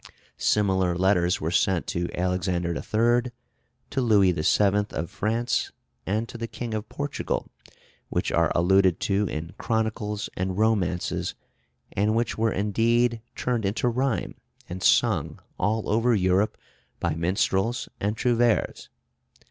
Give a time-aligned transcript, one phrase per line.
[0.39, 3.29] Similar letters were sent to Alexander III.,
[3.91, 4.87] to Louis VII.
[4.95, 5.71] of France,
[6.07, 7.51] and to the King of Portugal,
[8.09, 11.35] which are alluded to in chronicles and romances,
[11.91, 14.33] and which were indeed turned into rhyme,
[14.67, 16.57] and sung all over Europe
[16.99, 18.87] by minstrels and trouvères.